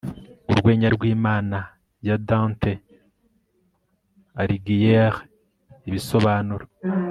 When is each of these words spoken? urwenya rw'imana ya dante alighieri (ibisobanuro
urwenya 0.51 0.87
rw'imana 0.95 1.57
ya 2.07 2.15
dante 2.27 2.71
alighieri 4.41 5.21
(ibisobanuro 5.89 6.65